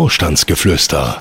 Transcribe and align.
Vorstandsgeflüster, 0.00 1.20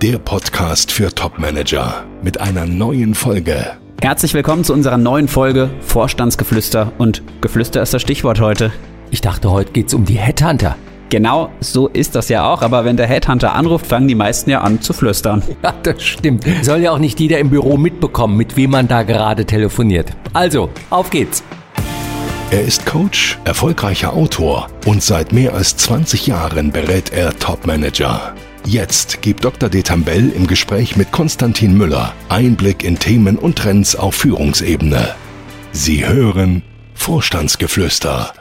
der 0.00 0.16
Podcast 0.16 0.90
für 0.90 1.14
Topmanager 1.14 2.06
mit 2.22 2.40
einer 2.40 2.64
neuen 2.64 3.14
Folge. 3.14 3.76
Herzlich 4.00 4.32
willkommen 4.32 4.64
zu 4.64 4.72
unserer 4.72 4.96
neuen 4.96 5.28
Folge 5.28 5.68
Vorstandsgeflüster 5.80 6.92
und 6.96 7.22
Geflüster 7.42 7.82
ist 7.82 7.92
das 7.92 8.00
Stichwort 8.00 8.40
heute. 8.40 8.72
Ich 9.10 9.20
dachte, 9.20 9.50
heute 9.50 9.72
geht's 9.72 9.92
um 9.92 10.06
die 10.06 10.16
Headhunter. 10.16 10.76
Genau 11.10 11.50
so 11.60 11.88
ist 11.88 12.14
das 12.14 12.30
ja 12.30 12.50
auch, 12.50 12.62
aber 12.62 12.86
wenn 12.86 12.96
der 12.96 13.08
Headhunter 13.08 13.54
anruft, 13.54 13.88
fangen 13.88 14.08
die 14.08 14.14
meisten 14.14 14.48
ja 14.48 14.62
an 14.62 14.80
zu 14.80 14.94
flüstern. 14.94 15.42
Ja, 15.62 15.74
das 15.82 16.02
stimmt. 16.02 16.46
Soll 16.62 16.80
ja 16.80 16.92
auch 16.92 16.98
nicht 16.98 17.20
jeder 17.20 17.38
im 17.40 17.50
Büro 17.50 17.76
mitbekommen, 17.76 18.38
mit 18.38 18.56
wem 18.56 18.70
man 18.70 18.88
da 18.88 19.02
gerade 19.02 19.44
telefoniert. 19.44 20.16
Also, 20.32 20.70
auf 20.88 21.10
geht's. 21.10 21.44
Er 22.50 22.62
ist 22.62 22.86
Coach, 22.86 23.38
erfolgreicher 23.44 24.12
Autor 24.12 24.68
und 24.86 25.02
seit 25.02 25.32
mehr 25.32 25.54
als 25.54 25.76
20 25.76 26.26
Jahren 26.26 26.70
berät 26.70 27.12
er 27.12 27.36
Topmanager. 27.38 28.34
Jetzt 28.64 29.22
gibt 29.22 29.44
Dr. 29.44 29.68
Detambell 29.68 30.30
im 30.30 30.46
Gespräch 30.46 30.96
mit 30.96 31.10
Konstantin 31.10 31.76
Müller 31.76 32.14
Einblick 32.28 32.84
in 32.84 32.98
Themen 32.98 33.38
und 33.38 33.56
Trends 33.56 33.96
auf 33.96 34.14
Führungsebene. 34.14 35.14
Sie 35.72 36.06
hören 36.06 36.62
Vorstandsgeflüster. 36.94 38.32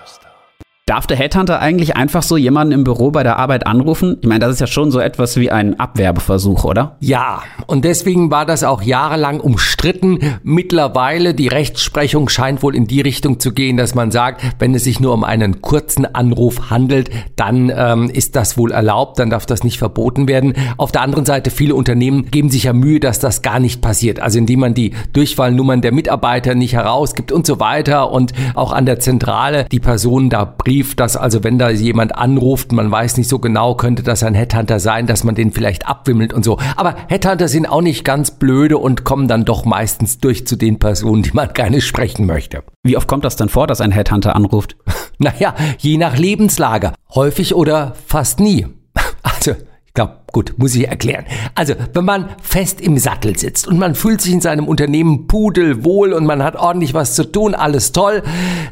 Darf 0.94 1.08
der 1.08 1.18
Headhunter 1.18 1.60
eigentlich 1.60 1.96
einfach 1.96 2.22
so 2.22 2.38
jemanden 2.38 2.72
im 2.72 2.84
Büro 2.84 3.10
bei 3.10 3.24
der 3.24 3.40
Arbeit 3.40 3.66
anrufen? 3.66 4.20
Ich 4.22 4.28
meine, 4.28 4.42
das 4.42 4.52
ist 4.52 4.60
ja 4.60 4.68
schon 4.68 4.92
so 4.92 5.00
etwas 5.00 5.36
wie 5.38 5.50
ein 5.50 5.80
Abwerbeversuch, 5.80 6.66
oder? 6.66 6.98
Ja, 7.00 7.42
und 7.66 7.84
deswegen 7.84 8.30
war 8.30 8.46
das 8.46 8.64
auch 8.64 8.84
jahrelang 8.84 9.40
umstritten. 9.40 10.20
Mittlerweile, 10.44 11.34
die 11.34 11.48
Rechtsprechung 11.48 12.30
scheint 12.30 12.62
wohl 12.62 12.76
in 12.76 12.86
die 12.86 13.02
Richtung 13.02 13.40
zu 13.40 13.54
gehen, 13.54 13.76
dass 13.76 13.96
man 13.96 14.12
sagt, 14.12 14.44
wenn 14.60 14.76
es 14.76 14.84
sich 14.84 15.00
nur 15.00 15.16
um 15.16 15.24
einen 15.24 15.62
kurzen 15.62 16.06
Anruf 16.06 16.70
handelt, 16.70 17.10
dann 17.38 17.74
ähm, 17.76 18.12
ist 18.12 18.36
das 18.36 18.56
wohl 18.56 18.72
erlaubt, 18.72 19.18
dann 19.18 19.32
darf 19.32 19.48
das 19.48 19.64
nicht 19.64 19.80
verboten 19.80 20.28
werden. 20.28 20.54
Auf 20.78 20.92
der 20.92 21.02
anderen 21.02 21.26
Seite, 21.26 21.50
viele 21.50 21.74
Unternehmen 21.74 22.30
geben 22.30 22.52
sich 22.52 22.66
ja 22.66 22.74
Mühe, 22.74 23.00
dass 23.00 23.18
das 23.18 23.42
gar 23.42 23.60
nicht 23.60 23.82
passiert. 23.82 24.20
Also 24.20 24.38
indem 24.38 24.60
man 24.60 24.76
die 24.76 24.92
Durchfallnummern 25.14 25.82
der 25.82 25.92
Mitarbeiter 25.92 26.54
nicht 26.54 26.74
herausgibt 26.74 27.32
und 27.32 27.48
so 27.48 27.60
weiter 27.60 28.12
und 28.12 28.34
auch 28.54 28.72
an 28.72 28.86
der 28.86 29.00
Zentrale 29.00 29.66
die 29.72 29.80
Personen 29.80 30.30
da 30.30 30.46
bringt 30.46 30.83
Brief, 30.84 30.96
dass 30.96 31.16
also 31.16 31.46
wenn 31.46 31.58
da 31.58 31.70
jemand 31.70 32.14
anruft, 32.16 32.74
man 32.74 32.92
weiß 32.92 33.16
nicht 33.16 33.30
so 33.30 33.40
genau, 33.40 33.76
könnte 33.76 34.04
das 34.04 34.22
ein 34.22 34.34
Headhunter 34.34 34.82
sein, 34.82 35.08
dass 35.08 35.24
man 35.24 35.34
den 35.34 35.54
vielleicht 35.54 35.88
abwimmelt 35.88 36.34
und 36.34 36.44
so. 36.44 36.60
Aber 36.76 36.96
Headhunter 37.08 37.48
sind 37.48 37.68
auch 37.68 37.82
nicht 37.82 38.04
ganz 38.04 38.32
blöde 38.32 38.78
und 38.78 39.06
kommen 39.06 39.30
dann 39.30 39.46
doch 39.46 39.64
meistens 39.64 40.18
durch 40.18 40.46
zu 40.46 40.58
den 40.58 40.80
Personen, 40.80 41.24
die 41.24 41.32
man 41.32 41.54
gerne 41.54 41.80
sprechen 41.80 42.26
möchte. 42.26 42.64
Wie 42.84 42.98
oft 42.98 43.08
kommt 43.08 43.24
das 43.24 43.38
denn 43.38 43.48
vor, 43.48 43.66
dass 43.66 43.80
ein 43.80 43.92
Headhunter 43.92 44.36
anruft? 44.36 44.76
Naja, 45.20 45.54
je 45.78 45.98
nach 45.98 46.18
Lebenslage. 46.18 46.92
Häufig 47.14 47.54
oder 47.56 47.94
fast 48.08 48.40
nie. 48.40 48.68
Also, 49.22 49.54
glaube, 49.94 50.22
gut, 50.32 50.56
muss 50.58 50.74
ich 50.74 50.88
erklären. 50.88 51.26
Also, 51.54 51.76
wenn 51.94 52.06
man 52.06 52.30
fest 52.42 52.82
im 52.82 52.98
Sattel 52.98 53.38
sitzt 53.38 53.68
und 53.68 53.78
man 53.78 53.94
fühlt 53.94 54.22
sich 54.22 54.34
in 54.34 54.42
seinem 54.42 54.68
Unternehmen 54.68 55.28
pudelwohl 55.28 56.14
und 56.14 56.26
man 56.26 56.42
hat 56.42 56.56
ordentlich 56.56 56.96
was 56.96 57.14
zu 57.14 57.32
tun, 57.32 57.54
alles 57.54 57.92
toll, 57.92 58.24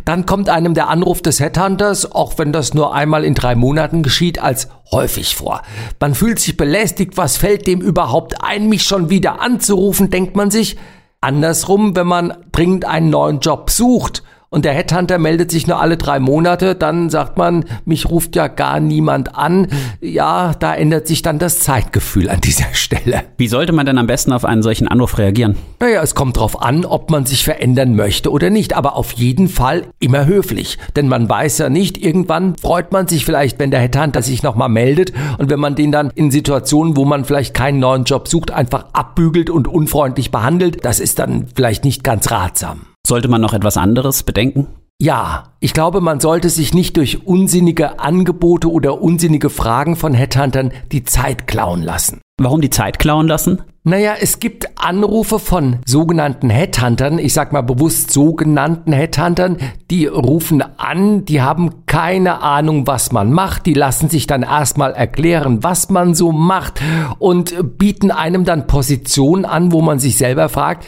dann 0.03 0.25
kommt 0.25 0.49
einem 0.49 0.73
der 0.73 0.89
Anruf 0.89 1.21
des 1.21 1.39
Headhunters, 1.39 2.11
auch 2.11 2.39
wenn 2.39 2.51
das 2.51 2.73
nur 2.73 2.95
einmal 2.95 3.23
in 3.23 3.35
drei 3.35 3.53
Monaten 3.53 4.01
geschieht, 4.01 4.41
als 4.41 4.69
häufig 4.91 5.35
vor. 5.35 5.61
Man 5.99 6.15
fühlt 6.15 6.39
sich 6.39 6.57
belästigt, 6.57 7.17
was 7.17 7.37
fällt 7.37 7.67
dem 7.67 7.81
überhaupt 7.81 8.43
ein, 8.43 8.67
mich 8.67 8.83
schon 8.83 9.11
wieder 9.11 9.41
anzurufen, 9.41 10.09
denkt 10.09 10.35
man 10.35 10.49
sich. 10.49 10.77
Andersrum, 11.21 11.95
wenn 11.95 12.07
man 12.07 12.33
dringend 12.51 12.85
einen 12.85 13.11
neuen 13.11 13.41
Job 13.41 13.69
sucht, 13.69 14.23
und 14.53 14.65
der 14.65 14.73
Headhunter 14.73 15.17
meldet 15.17 15.49
sich 15.49 15.65
nur 15.65 15.79
alle 15.79 15.95
drei 15.95 16.19
Monate, 16.19 16.75
dann 16.75 17.09
sagt 17.09 17.37
man, 17.37 17.63
mich 17.85 18.09
ruft 18.09 18.35
ja 18.35 18.47
gar 18.49 18.81
niemand 18.81 19.33
an. 19.35 19.67
Ja, 20.01 20.53
da 20.59 20.75
ändert 20.75 21.07
sich 21.07 21.21
dann 21.21 21.39
das 21.39 21.59
Zeitgefühl 21.59 22.29
an 22.29 22.41
dieser 22.41 22.67
Stelle. 22.73 23.23
Wie 23.37 23.47
sollte 23.47 23.71
man 23.71 23.85
denn 23.85 23.97
am 23.97 24.07
besten 24.07 24.33
auf 24.33 24.43
einen 24.43 24.61
solchen 24.61 24.89
Anruf 24.89 25.17
reagieren? 25.17 25.55
Naja, 25.79 26.03
es 26.03 26.15
kommt 26.15 26.37
drauf 26.37 26.61
an, 26.61 26.83
ob 26.83 27.09
man 27.09 27.25
sich 27.25 27.45
verändern 27.45 27.95
möchte 27.95 28.29
oder 28.29 28.49
nicht, 28.49 28.75
aber 28.75 28.97
auf 28.97 29.13
jeden 29.13 29.47
Fall 29.47 29.85
immer 29.99 30.25
höflich. 30.25 30.77
Denn 30.97 31.07
man 31.07 31.29
weiß 31.29 31.59
ja 31.59 31.69
nicht, 31.69 31.97
irgendwann 31.97 32.57
freut 32.57 32.91
man 32.91 33.07
sich 33.07 33.23
vielleicht, 33.23 33.57
wenn 33.57 33.71
der 33.71 33.79
Headhunter 33.79 34.21
sich 34.21 34.43
nochmal 34.43 34.69
meldet 34.69 35.13
und 35.37 35.49
wenn 35.49 35.61
man 35.61 35.75
den 35.75 35.93
dann 35.93 36.11
in 36.13 36.29
Situationen, 36.29 36.97
wo 36.97 37.05
man 37.05 37.23
vielleicht 37.23 37.53
keinen 37.53 37.79
neuen 37.79 38.03
Job 38.03 38.27
sucht, 38.27 38.51
einfach 38.51 38.87
abbügelt 38.91 39.49
und 39.49 39.69
unfreundlich 39.69 40.29
behandelt, 40.29 40.83
das 40.83 40.99
ist 40.99 41.19
dann 41.19 41.47
vielleicht 41.55 41.85
nicht 41.85 42.03
ganz 42.03 42.29
ratsam. 42.31 42.90
Sollte 43.05 43.27
man 43.27 43.41
noch 43.41 43.53
etwas 43.53 43.77
anderes 43.77 44.23
bedenken? 44.23 44.67
Ja, 45.01 45.45
ich 45.59 45.73
glaube, 45.73 45.99
man 45.99 46.19
sollte 46.19 46.49
sich 46.49 46.75
nicht 46.75 46.95
durch 46.95 47.25
unsinnige 47.25 47.99
Angebote 47.99 48.71
oder 48.71 49.01
unsinnige 49.01 49.49
Fragen 49.49 49.95
von 49.95 50.13
Headhuntern 50.13 50.71
die 50.91 51.03
Zeit 51.03 51.47
klauen 51.47 51.81
lassen. 51.81 52.21
Warum 52.39 52.61
die 52.61 52.69
Zeit 52.69 52.99
klauen 52.99 53.27
lassen? 53.27 53.63
Naja, 53.83 54.13
es 54.21 54.39
gibt 54.39 54.67
Anrufe 54.75 55.39
von 55.39 55.77
sogenannten 55.87 56.51
Headhuntern, 56.51 57.17
ich 57.17 57.33
sag 57.33 57.51
mal 57.51 57.61
bewusst 57.61 58.11
sogenannten 58.11 58.93
Headhuntern, 58.93 59.57
die 59.89 60.05
rufen 60.05 60.63
an, 60.77 61.25
die 61.25 61.41
haben 61.41 61.87
keine 61.87 62.43
Ahnung, 62.43 62.85
was 62.85 63.11
man 63.11 63.33
macht, 63.33 63.65
die 63.65 63.73
lassen 63.73 64.07
sich 64.07 64.27
dann 64.27 64.43
erstmal 64.43 64.93
erklären, 64.93 65.63
was 65.63 65.89
man 65.89 66.13
so 66.13 66.31
macht 66.31 66.79
und 67.17 67.79
bieten 67.79 68.11
einem 68.11 68.45
dann 68.45 68.67
Positionen 68.67 69.45
an, 69.45 69.71
wo 69.71 69.81
man 69.81 69.97
sich 69.97 70.15
selber 70.15 70.47
fragt, 70.47 70.85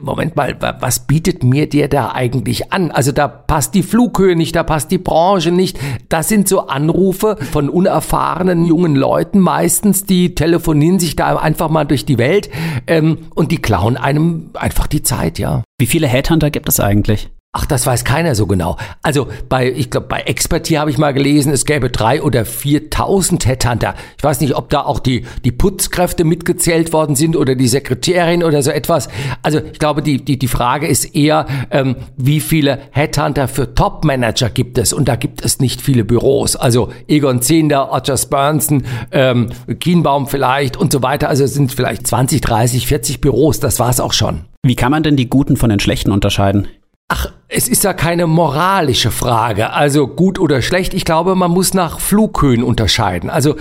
Moment 0.00 0.36
mal, 0.36 0.56
was 0.78 1.00
bietet 1.00 1.42
mir 1.42 1.68
der 1.68 1.88
da 1.88 2.12
eigentlich 2.12 2.72
an? 2.72 2.92
Also 2.92 3.10
da 3.10 3.26
passt 3.26 3.74
die 3.74 3.82
Flughöhe 3.82 4.36
nicht, 4.36 4.54
da 4.54 4.62
passt 4.62 4.92
die 4.92 4.98
Branche 4.98 5.50
nicht. 5.50 5.80
Das 6.08 6.28
sind 6.28 6.46
so 6.46 6.68
Anrufe 6.68 7.36
von 7.50 7.68
unerfahrenen 7.68 8.66
jungen 8.66 8.94
Leuten 8.94 9.40
meistens, 9.40 10.04
die 10.04 10.36
telefonieren 10.36 11.00
sich 11.00 11.16
da 11.16 11.36
einfach 11.36 11.70
mal 11.70 11.84
durch 11.84 12.06
die 12.06 12.18
Welt 12.18 12.50
ähm, 12.86 13.26
und 13.34 13.50
die 13.50 13.60
klauen 13.60 13.96
einem 13.96 14.50
einfach 14.54 14.86
die 14.86 15.02
Zeit, 15.02 15.40
ja. 15.40 15.64
Wie 15.80 15.86
viele 15.86 16.06
Headhunter 16.06 16.52
gibt 16.52 16.68
es 16.68 16.78
eigentlich? 16.78 17.30
Ach, 17.56 17.66
das 17.66 17.86
weiß 17.86 18.02
keiner 18.02 18.34
so 18.34 18.48
genau. 18.48 18.76
Also 19.00 19.28
bei, 19.48 19.70
ich 19.70 19.88
glaube, 19.88 20.08
bei 20.08 20.22
Expertier 20.22 20.80
habe 20.80 20.90
ich 20.90 20.98
mal 20.98 21.14
gelesen, 21.14 21.52
es 21.52 21.64
gäbe 21.64 21.88
drei 21.88 22.20
oder 22.20 22.44
viertausend 22.44 23.46
Headhunter. 23.46 23.94
Ich 24.18 24.24
weiß 24.24 24.40
nicht, 24.40 24.56
ob 24.56 24.70
da 24.70 24.80
auch 24.80 24.98
die, 24.98 25.24
die 25.44 25.52
Putzkräfte 25.52 26.24
mitgezählt 26.24 26.92
worden 26.92 27.14
sind 27.14 27.36
oder 27.36 27.54
die 27.54 27.68
Sekretärin 27.68 28.42
oder 28.42 28.60
so 28.60 28.72
etwas. 28.72 29.08
Also 29.42 29.60
ich 29.60 29.78
glaube, 29.78 30.02
die, 30.02 30.24
die, 30.24 30.36
die 30.36 30.48
Frage 30.48 30.88
ist 30.88 31.14
eher, 31.14 31.46
ähm, 31.70 31.94
wie 32.16 32.40
viele 32.40 32.80
Headhunter 32.90 33.46
für 33.46 33.72
Topmanager 33.72 34.50
gibt 34.50 34.76
es? 34.76 34.92
Und 34.92 35.06
da 35.06 35.14
gibt 35.14 35.44
es 35.44 35.60
nicht 35.60 35.80
viele 35.80 36.04
Büros. 36.04 36.56
Also 36.56 36.90
Egon 37.06 37.40
Zehnder, 37.40 37.82
Roger 37.82 38.16
Spurnson, 38.16 38.82
ähm, 39.12 39.50
Kienbaum 39.78 40.26
vielleicht 40.26 40.76
und 40.76 40.90
so 40.90 41.02
weiter. 41.02 41.28
Also 41.28 41.44
es 41.44 41.54
sind 41.54 41.72
vielleicht 41.72 42.04
20, 42.04 42.40
30, 42.40 42.88
40 42.88 43.20
Büros. 43.20 43.60
Das 43.60 43.78
war's 43.78 44.00
auch 44.00 44.12
schon. 44.12 44.40
Wie 44.64 44.74
kann 44.74 44.90
man 44.90 45.04
denn 45.04 45.14
die 45.14 45.28
Guten 45.30 45.56
von 45.56 45.70
den 45.70 45.78
Schlechten 45.78 46.10
unterscheiden? 46.10 46.66
Ach, 47.08 47.30
es 47.48 47.68
ist 47.68 47.84
ja 47.84 47.92
keine 47.92 48.26
moralische 48.26 49.10
Frage, 49.10 49.72
also 49.72 50.08
gut 50.08 50.38
oder 50.38 50.62
schlecht. 50.62 50.94
Ich 50.94 51.04
glaube, 51.04 51.34
man 51.34 51.50
muss 51.50 51.74
nach 51.74 52.00
Flughöhen 52.00 52.62
unterscheiden. 52.62 53.28
Also, 53.28 53.56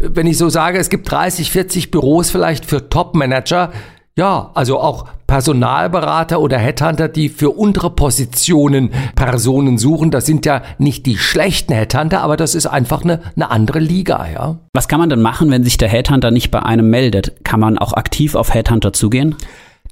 wenn 0.00 0.26
ich 0.26 0.38
so 0.38 0.48
sage, 0.48 0.78
es 0.78 0.90
gibt 0.90 1.10
30, 1.10 1.50
40 1.50 1.90
Büros 1.90 2.30
vielleicht 2.30 2.64
für 2.66 2.88
Top-Manager, 2.88 3.72
ja, 4.18 4.50
also 4.54 4.80
auch 4.80 5.06
Personalberater 5.26 6.40
oder 6.40 6.58
Headhunter, 6.58 7.08
die 7.08 7.28
für 7.28 7.50
untere 7.50 7.90
Positionen 7.90 8.90
Personen 9.14 9.76
suchen. 9.76 10.10
Das 10.10 10.24
sind 10.24 10.46
ja 10.46 10.62
nicht 10.78 11.04
die 11.04 11.18
schlechten 11.18 11.74
Headhunter, 11.74 12.22
aber 12.22 12.36
das 12.36 12.54
ist 12.54 12.66
einfach 12.66 13.02
eine, 13.02 13.20
eine 13.34 13.50
andere 13.50 13.78
Liga, 13.78 14.26
ja. 14.32 14.58
Was 14.72 14.88
kann 14.88 15.00
man 15.00 15.10
denn 15.10 15.20
machen, 15.20 15.50
wenn 15.50 15.64
sich 15.64 15.76
der 15.76 15.88
Headhunter 15.88 16.30
nicht 16.30 16.50
bei 16.50 16.62
einem 16.62 16.88
meldet? 16.88 17.44
Kann 17.44 17.60
man 17.60 17.76
auch 17.76 17.92
aktiv 17.92 18.34
auf 18.34 18.54
Headhunter 18.54 18.92
zugehen? 18.92 19.36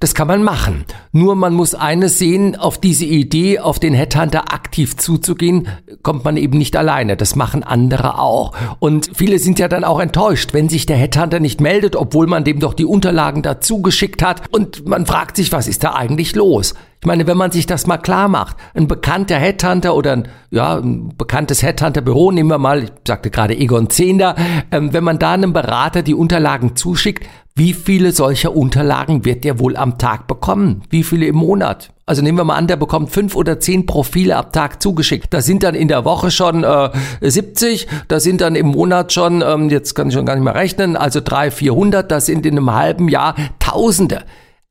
Das 0.04 0.14
kann 0.14 0.28
man 0.28 0.42
machen. 0.42 0.84
Nur 1.12 1.34
man 1.34 1.54
muss 1.54 1.74
eines 1.74 2.18
sehen, 2.18 2.56
auf 2.56 2.76
diese 2.76 3.06
Idee, 3.06 3.60
auf 3.60 3.78
den 3.78 3.94
Headhunter 3.94 4.52
aktiv 4.52 4.98
zuzugehen, 4.98 5.66
kommt 6.02 6.26
man 6.26 6.36
eben 6.36 6.58
nicht 6.58 6.76
alleine. 6.76 7.16
Das 7.16 7.36
machen 7.36 7.62
andere 7.62 8.18
auch. 8.18 8.52
Und 8.80 9.12
viele 9.14 9.38
sind 9.38 9.58
ja 9.58 9.66
dann 9.66 9.82
auch 9.82 10.00
enttäuscht, 10.00 10.52
wenn 10.52 10.68
sich 10.68 10.84
der 10.84 10.98
Headhunter 10.98 11.40
nicht 11.40 11.62
meldet, 11.62 11.96
obwohl 11.96 12.26
man 12.26 12.44
dem 12.44 12.60
doch 12.60 12.74
die 12.74 12.84
Unterlagen 12.84 13.40
dazu 13.40 13.80
geschickt 13.80 14.22
hat. 14.22 14.42
Und 14.50 14.86
man 14.86 15.06
fragt 15.06 15.36
sich, 15.36 15.52
was 15.52 15.68
ist 15.68 15.82
da 15.84 15.94
eigentlich 15.94 16.34
los? 16.34 16.74
Ich 17.04 17.06
meine, 17.06 17.26
wenn 17.26 17.36
man 17.36 17.50
sich 17.50 17.66
das 17.66 17.86
mal 17.86 17.98
klar 17.98 18.28
macht, 18.28 18.56
ein 18.72 18.88
bekannter 18.88 19.36
Headhunter 19.36 19.94
oder 19.94 20.12
ein, 20.12 20.28
ja, 20.50 20.78
ein 20.78 21.14
bekanntes 21.18 21.62
Headhunter-Büro, 21.62 22.30
nehmen 22.30 22.48
wir 22.48 22.56
mal, 22.56 22.84
ich 22.84 22.92
sagte 23.06 23.28
gerade 23.28 23.54
Egon 23.54 23.90
Zehnder, 23.90 24.34
ähm, 24.70 24.94
wenn 24.94 25.04
man 25.04 25.18
da 25.18 25.32
einem 25.32 25.52
Berater 25.52 26.00
die 26.00 26.14
Unterlagen 26.14 26.76
zuschickt, 26.76 27.26
wie 27.54 27.74
viele 27.74 28.12
solcher 28.12 28.56
Unterlagen 28.56 29.26
wird 29.26 29.44
der 29.44 29.58
wohl 29.58 29.76
am 29.76 29.98
Tag 29.98 30.26
bekommen? 30.26 30.80
Wie 30.88 31.04
viele 31.04 31.26
im 31.26 31.36
Monat? 31.36 31.90
Also 32.06 32.22
nehmen 32.22 32.38
wir 32.38 32.44
mal 32.44 32.56
an, 32.56 32.68
der 32.68 32.76
bekommt 32.76 33.10
fünf 33.10 33.36
oder 33.36 33.60
zehn 33.60 33.84
Profile 33.84 34.36
am 34.36 34.50
Tag 34.50 34.80
zugeschickt. 34.80 35.26
Das 35.34 35.44
sind 35.44 35.62
dann 35.62 35.74
in 35.74 35.88
der 35.88 36.06
Woche 36.06 36.30
schon 36.30 36.64
äh, 36.64 36.88
70, 37.20 37.86
das 38.08 38.22
sind 38.22 38.40
dann 38.40 38.56
im 38.56 38.68
Monat 38.68 39.12
schon, 39.12 39.42
ähm, 39.46 39.68
jetzt 39.68 39.94
kann 39.94 40.08
ich 40.08 40.14
schon 40.14 40.24
gar 40.24 40.36
nicht 40.36 40.44
mehr 40.44 40.54
rechnen, 40.54 40.96
also 40.96 41.20
drei, 41.22 41.50
vierhundert, 41.50 42.10
das 42.10 42.24
sind 42.24 42.46
in 42.46 42.56
einem 42.56 42.72
halben 42.72 43.10
Jahr 43.10 43.34
Tausende. 43.58 44.24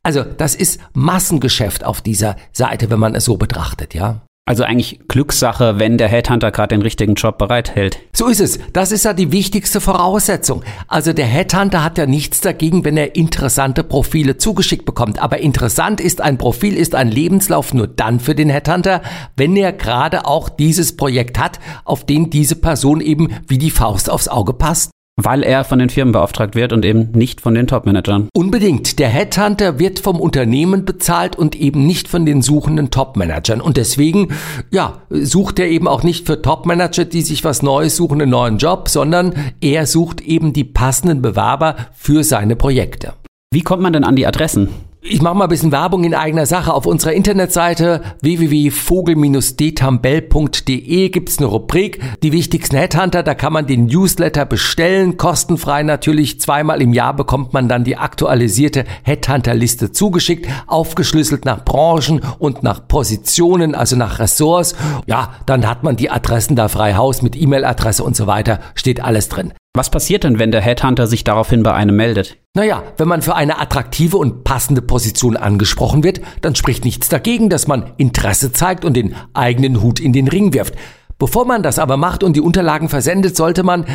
Also 0.03 0.23
das 0.23 0.53
ist 0.53 0.81
Massengeschäft 0.93 1.85
auf 1.85 2.01
dieser 2.01 2.35
Seite, 2.51 2.89
wenn 2.89 2.99
man 2.99 3.15
es 3.15 3.23
so 3.23 3.37
betrachtet, 3.37 3.93
ja. 3.93 4.21
Also 4.45 4.65
eigentlich 4.65 4.99
Glückssache, 5.07 5.79
wenn 5.79 5.97
der 5.97 6.09
Headhunter 6.09 6.51
gerade 6.51 6.75
den 6.75 6.81
richtigen 6.81 7.13
Job 7.13 7.37
bereithält. 7.37 7.99
So 8.11 8.27
ist 8.27 8.41
es. 8.41 8.59
Das 8.73 8.91
ist 8.91 9.05
ja 9.05 9.13
die 9.13 9.31
wichtigste 9.31 9.79
Voraussetzung. 9.79 10.65
Also 10.89 11.13
der 11.13 11.27
Headhunter 11.27 11.81
hat 11.81 11.97
ja 11.97 12.05
nichts 12.05 12.41
dagegen, 12.41 12.83
wenn 12.83 12.97
er 12.97 13.15
interessante 13.15 13.85
Profile 13.85 14.35
zugeschickt 14.35 14.83
bekommt. 14.83 15.23
Aber 15.23 15.37
interessant 15.37 16.01
ist 16.01 16.19
ein 16.19 16.37
Profil, 16.37 16.75
ist 16.75 16.93
ein 16.93 17.09
Lebenslauf 17.09 17.73
nur 17.73 17.87
dann 17.87 18.19
für 18.19 18.35
den 18.35 18.49
Headhunter, 18.49 19.01
wenn 19.37 19.55
er 19.55 19.71
gerade 19.71 20.25
auch 20.25 20.49
dieses 20.49 20.97
Projekt 20.97 21.39
hat, 21.39 21.61
auf 21.85 22.05
den 22.05 22.29
diese 22.29 22.57
Person 22.57 22.99
eben 22.99 23.29
wie 23.47 23.57
die 23.57 23.71
Faust 23.71 24.09
aufs 24.09 24.27
Auge 24.27 24.51
passt. 24.51 24.91
Weil 25.15 25.43
er 25.43 25.63
von 25.63 25.77
den 25.77 25.89
Firmen 25.89 26.11
beauftragt 26.11 26.55
wird 26.55 26.73
und 26.73 26.83
eben 26.83 27.11
nicht 27.11 27.39
von 27.39 27.53
den 27.53 27.67
Topmanagern. 27.67 28.29
Unbedingt. 28.33 28.97
Der 28.97 29.09
Headhunter 29.09 29.77
wird 29.77 29.99
vom 29.99 30.19
Unternehmen 30.19 30.85
bezahlt 30.85 31.35
und 31.35 31.55
eben 31.55 31.85
nicht 31.85 32.07
von 32.07 32.25
den 32.25 32.41
suchenden 32.41 32.89
Topmanagern. 32.89 33.61
Und 33.61 33.77
deswegen, 33.77 34.29
ja, 34.71 35.03
sucht 35.11 35.59
er 35.59 35.67
eben 35.67 35.87
auch 35.87 36.01
nicht 36.01 36.25
für 36.25 36.41
Topmanager, 36.41 37.05
die 37.05 37.21
sich 37.21 37.43
was 37.43 37.61
Neues 37.61 37.95
suchen, 37.95 38.21
einen 38.21 38.31
neuen 38.31 38.57
Job, 38.57 38.89
sondern 38.89 39.33
er 39.61 39.85
sucht 39.85 40.21
eben 40.21 40.51
die 40.51 40.63
passenden 40.63 41.21
Bewerber 41.21 41.75
für 41.93 42.23
seine 42.23 42.55
Projekte. 42.55 43.13
Wie 43.51 43.61
kommt 43.61 43.83
man 43.83 43.93
denn 43.93 44.05
an 44.05 44.15
die 44.15 44.25
Adressen? 44.25 44.69
Ich 45.05 45.21
mache 45.21 45.35
mal 45.35 45.43
ein 45.45 45.49
bisschen 45.49 45.73
Werbung 45.73 46.05
in 46.05 46.15
eigener 46.15 46.45
Sache. 46.45 46.73
Auf 46.73 46.85
unserer 46.85 47.11
Internetseite 47.11 48.01
www.vogel-detambell.de 48.21 51.09
gibt's 51.09 51.39
eine 51.39 51.47
Rubrik, 51.47 51.99
die 52.23 52.31
wichtigsten 52.31 52.77
Headhunter. 52.77 53.21
Da 53.21 53.35
kann 53.35 53.51
man 53.51 53.67
den 53.67 53.87
Newsletter 53.87 54.45
bestellen, 54.45 55.17
kostenfrei 55.17 55.83
natürlich. 55.83 56.39
Zweimal 56.39 56.81
im 56.81 56.93
Jahr 56.93 57.13
bekommt 57.13 57.51
man 57.51 57.67
dann 57.67 57.83
die 57.83 57.97
aktualisierte 57.97 58.85
Headhunter-Liste 59.03 59.91
zugeschickt, 59.91 60.47
aufgeschlüsselt 60.67 61.43
nach 61.43 61.65
Branchen 61.65 62.21
und 62.39 62.63
nach 62.63 62.87
Positionen, 62.87 63.75
also 63.75 63.97
nach 63.97 64.19
Ressorts. 64.19 64.73
Ja, 65.05 65.33
dann 65.45 65.67
hat 65.67 65.83
man 65.83 65.97
die 65.97 66.11
Adressen 66.11 66.55
da 66.55 66.69
frei 66.69 66.95
Haus 66.95 67.21
mit 67.21 67.35
E-Mail-Adresse 67.35 68.05
und 68.05 68.15
so 68.15 68.25
weiter. 68.25 68.61
Steht 68.73 69.03
alles 69.03 69.27
drin. 69.27 69.51
Was 69.75 69.89
passiert 69.89 70.23
denn, 70.23 70.37
wenn 70.37 70.51
der 70.51 70.61
Headhunter 70.61 71.07
sich 71.07 71.23
daraufhin 71.23 71.63
bei 71.63 71.73
einem 71.73 71.95
meldet? 71.95 72.37
Naja, 72.53 72.83
wenn 72.97 73.07
man 73.07 73.23
für 73.23 73.33
eine 73.33 73.59
attraktive 73.59 74.17
und 74.17 74.43
passende 74.43 74.83
Position 74.83 75.35
angesprochen 75.35 76.03
wird, 76.03 76.21
dann 76.41 76.53
spricht 76.53 76.85
nichts 76.85 77.09
dagegen, 77.09 77.49
dass 77.49 77.65
man 77.65 77.93
Interesse 77.97 78.51
zeigt 78.51 78.85
und 78.85 78.93
den 78.95 79.15
eigenen 79.33 79.81
Hut 79.81 79.99
in 79.99 80.13
den 80.13 80.27
Ring 80.27 80.53
wirft. 80.53 80.75
Bevor 81.17 81.45
man 81.45 81.63
das 81.63 81.79
aber 81.79 81.97
macht 81.97 82.23
und 82.23 82.35
die 82.35 82.41
Unterlagen 82.41 82.87
versendet, 82.87 83.35
sollte 83.35 83.63
man 83.63 83.87